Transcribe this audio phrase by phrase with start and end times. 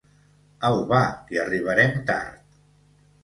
[0.69, 2.59] Au va que arribarem tard!